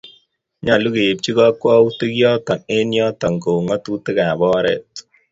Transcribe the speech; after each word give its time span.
Nyolu 0.63 0.89
keipchi 0.95 1.31
kokwoutiik 1.37 2.13
yotok 2.21 2.61
eng 2.75 2.91
yotok 2.99 3.33
kou 3.43 3.57
eng 3.57 3.65
ng'atutiikab 3.65 4.39
oreet. 4.57 4.87